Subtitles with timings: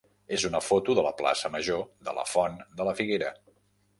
[0.35, 3.33] és una foto de la plaça major de la Font de la Figuera.